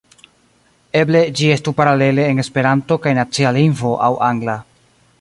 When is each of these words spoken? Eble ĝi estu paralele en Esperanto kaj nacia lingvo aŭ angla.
Eble 1.01 1.21
ĝi 1.41 1.51
estu 1.57 1.75
paralele 1.81 2.27
en 2.31 2.43
Esperanto 2.47 3.01
kaj 3.05 3.17
nacia 3.21 3.53
lingvo 3.59 3.97
aŭ 4.09 4.13
angla. 4.31 4.59